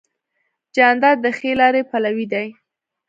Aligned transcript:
جانداد 0.75 1.17
د 1.21 1.25
ښې 1.37 1.51
لارې 1.59 1.81
پلوی 1.89 2.25
دی. 2.33 2.47